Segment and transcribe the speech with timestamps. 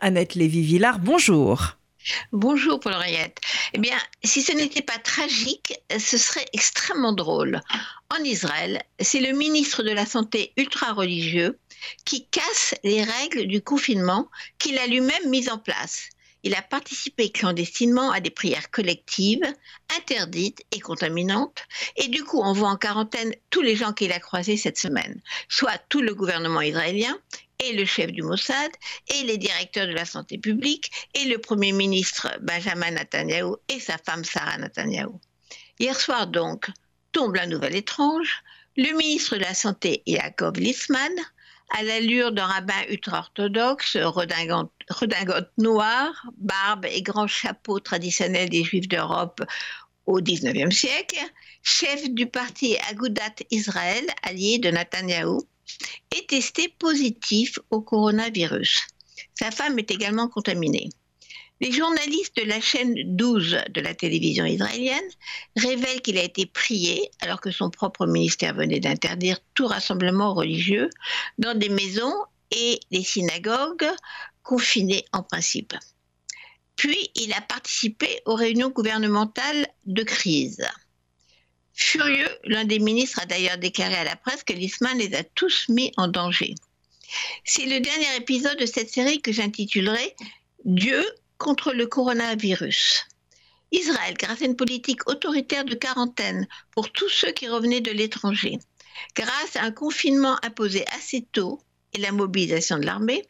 [0.00, 1.76] Annette Lévy-Villard, bonjour.
[2.30, 3.40] Bonjour Paul Henriette.
[3.72, 7.60] Eh bien, si ce n'était pas tragique, ce serait extrêmement drôle.
[8.08, 11.58] En Israël, c'est le ministre de la Santé ultra-religieux
[12.04, 16.10] qui casse les règles du confinement qu'il a lui-même mis en place.
[16.44, 19.44] Il a participé clandestinement à des prières collectives,
[19.98, 21.64] interdites et contaminantes,
[21.96, 25.78] et du coup envoie en quarantaine tous les gens qu'il a croisés cette semaine, soit
[25.88, 27.18] tout le gouvernement israélien
[27.58, 28.70] et le chef du Mossad,
[29.08, 33.98] et les directeurs de la santé publique, et le Premier ministre Benjamin Netanyahu et sa
[33.98, 35.10] femme Sarah Netanyahu.
[35.80, 36.70] Hier soir donc,
[37.10, 38.42] tombe la nouvelle étrange,
[38.76, 41.12] le ministre de la Santé Yaakov Litzman,
[41.76, 48.88] à l'allure d'un rabbin ultra-orthodoxe, redingote, redingote noire, barbe et grand chapeau traditionnel des Juifs
[48.88, 49.42] d'Europe
[50.06, 51.20] au XIXe siècle,
[51.62, 55.42] chef du parti Agudat Israël, allié de Netanyahou,
[56.16, 58.86] est testé positif au coronavirus.
[59.34, 60.88] Sa femme est également contaminée.
[61.60, 65.10] Les journalistes de la chaîne 12 de la télévision israélienne
[65.56, 70.88] révèlent qu'il a été prié, alors que son propre ministère venait d'interdire tout rassemblement religieux,
[71.38, 72.14] dans des maisons
[72.52, 73.90] et des synagogues
[74.48, 75.74] confinées en principe.
[76.74, 80.66] Puis, il a participé aux réunions gouvernementales de crise.
[81.74, 85.68] Furieux, l'un des ministres a d'ailleurs déclaré à la presse que Lisman les a tous
[85.68, 86.54] mis en danger.
[87.44, 90.14] C'est le dernier épisode de cette série que j'intitulerai
[90.64, 91.04] Dieu
[91.36, 93.04] contre le coronavirus.
[93.70, 98.58] Israël, grâce à une politique autoritaire de quarantaine pour tous ceux qui revenaient de l'étranger,
[99.14, 101.60] grâce à un confinement imposé assez tôt
[101.92, 103.28] et la mobilisation de l'armée,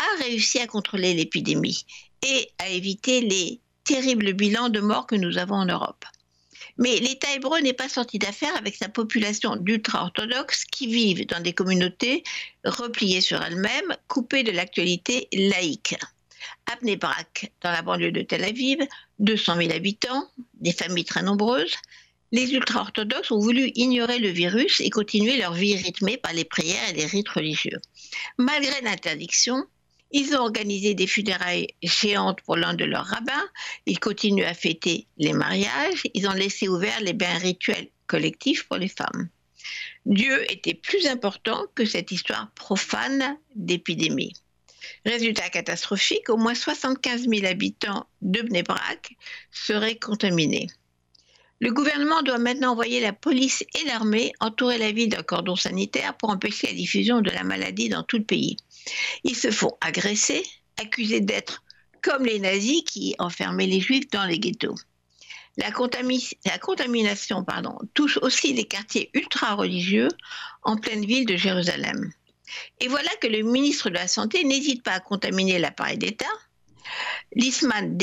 [0.00, 1.84] a réussi à contrôler l'épidémie
[2.26, 6.04] et à éviter les terribles bilans de morts que nous avons en Europe.
[6.78, 11.52] Mais l'État hébreu n'est pas sorti d'affaire avec sa population d'ultra-orthodoxes qui vivent dans des
[11.52, 12.24] communautés
[12.64, 15.96] repliées sur elles-mêmes, coupées de l'actualité laïque.
[16.72, 18.78] Abnebrak, dans la banlieue de Tel Aviv,
[19.18, 21.74] 200 000 habitants, des familles très nombreuses,
[22.32, 26.88] les ultra-orthodoxes ont voulu ignorer le virus et continuer leur vie rythmée par les prières
[26.88, 27.80] et les rites religieux.
[28.38, 29.64] Malgré l'interdiction,
[30.12, 33.48] ils ont organisé des funérailles géantes pour l'un de leurs rabbins.
[33.86, 36.02] Ils continuent à fêter les mariages.
[36.14, 39.28] Ils ont laissé ouverts les bains rituels collectifs pour les femmes.
[40.06, 44.32] Dieu était plus important que cette histoire profane d'épidémie.
[45.04, 49.16] Résultat catastrophique, au moins 75 000 habitants de Bnebrak
[49.52, 50.66] seraient contaminés.
[51.60, 56.16] Le gouvernement doit maintenant envoyer la police et l'armée entourer la ville d'un cordon sanitaire
[56.16, 58.56] pour empêcher la diffusion de la maladie dans tout le pays.
[59.24, 60.42] Ils se font agresser,
[60.78, 61.62] accusés d'être
[62.02, 64.74] comme les nazis qui enfermaient les juifs dans les ghettos.
[65.58, 67.44] La, contamination
[67.92, 70.08] touche aussi les quartiers ultra-religieux
[70.62, 72.10] en pleine ville de Jérusalem.
[72.80, 76.24] Et voilà que le ministre de la Santé n'hésite pas à contaminer l'appareil d'État.
[77.34, 77.98] Lisman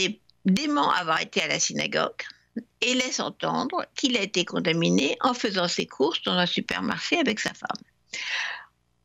[0.46, 2.22] dément avoir été à la synagogue
[2.82, 7.40] et laisse entendre qu'il a été contaminé en faisant ses courses dans un supermarché avec
[7.40, 7.82] sa femme.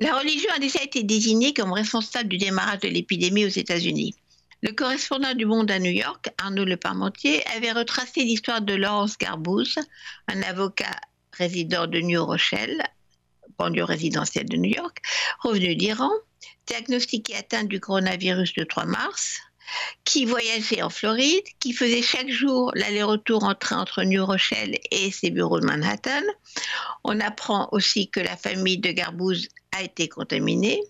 [0.00, 4.14] La religion a déjà été désignée comme responsable du démarrage de l'épidémie aux États-Unis.
[4.62, 9.18] Le correspondant du Monde à New York, Arnaud Le Parmentier, avait retracé l'histoire de Laurence
[9.18, 9.78] Garbouze,
[10.28, 10.96] un avocat
[11.32, 12.82] résident de New Rochelle,
[13.58, 14.98] banlieue résidentielle de New York,
[15.40, 16.12] revenu d'Iran,
[16.66, 19.40] diagnostiqué atteint du coronavirus le 3 mars,
[20.04, 25.10] qui voyageait en Floride, qui faisait chaque jour l'aller-retour en train entre New Rochelle et
[25.10, 26.22] ses bureaux de Manhattan.
[27.04, 30.80] On apprend aussi que la famille de Garbouze a été contaminée,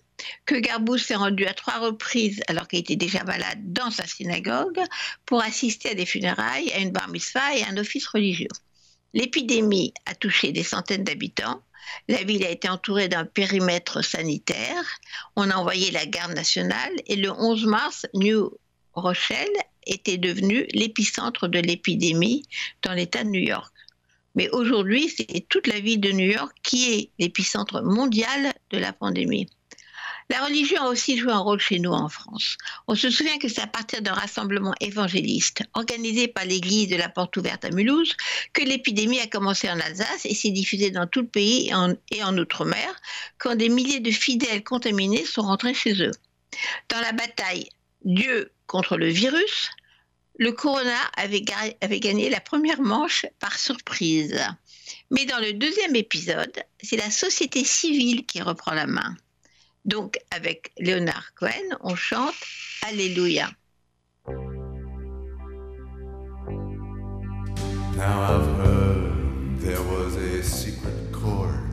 [0.45, 4.79] que Garbouze s'est rendu à trois reprises alors qu'il était déjà malade dans sa synagogue
[5.25, 8.49] pour assister à des funérailles, à une bar mitzvah et à un office religieux.
[9.13, 11.61] L'épidémie a touché des centaines d'habitants.
[12.07, 14.83] La ville a été entourée d'un périmètre sanitaire.
[15.35, 18.49] On a envoyé la garde nationale et le 11 mars, New
[18.93, 19.53] Rochelle
[19.85, 22.43] était devenu l'épicentre de l'épidémie
[22.81, 23.73] dans l'État de New York.
[24.35, 28.93] Mais aujourd'hui, c'est toute la ville de New York qui est l'épicentre mondial de la
[28.93, 29.47] pandémie.
[30.29, 32.57] La religion a aussi joué un rôle chez nous en France.
[32.87, 37.09] On se souvient que c'est à partir d'un rassemblement évangéliste organisé par l'église de la
[37.09, 38.15] Porte Ouverte à Mulhouse
[38.53, 41.71] que l'épidémie a commencé en Alsace et s'est diffusée dans tout le pays
[42.11, 42.95] et en Outre-mer
[43.37, 46.11] quand des milliers de fidèles contaminés sont rentrés chez eux.
[46.89, 47.67] Dans la bataille
[48.03, 49.69] Dieu contre le virus,
[50.39, 54.43] le Corona avait, gagné la première manche par surprise.
[55.11, 59.15] Mais dans le deuxième épisode, c'est la société civile qui reprend la main.
[59.85, 62.35] Donc, avec Léonard Cohen, on chante
[62.81, 63.49] Alléluia.
[67.95, 71.69] Now I've heard there was a secret chord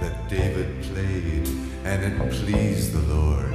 [0.00, 1.48] that David played
[1.84, 3.52] and it pleased the Lord.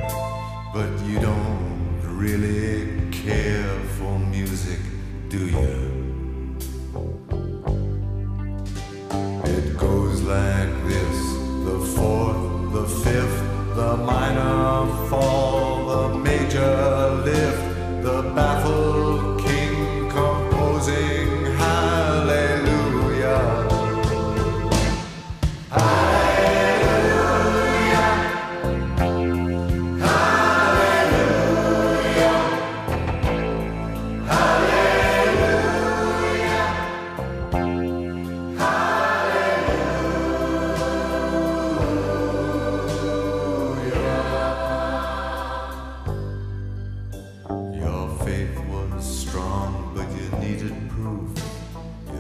[0.74, 1.79] But you don't
[2.20, 4.80] really care for music,
[5.30, 5.99] do you?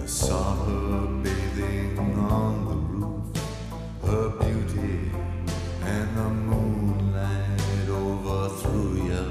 [0.09, 3.25] Saw her bathing on the roof,
[4.07, 5.11] her beauty
[5.83, 9.27] and the moonlight overthrew you.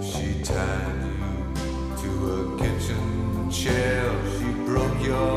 [0.00, 1.26] She tied you
[2.00, 4.04] to a kitchen chair,
[4.38, 5.33] she broke your